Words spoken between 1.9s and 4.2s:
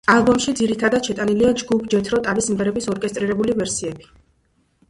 ჯეთრო ტალის სიმღერების ორკესტრირებული ვერსიები.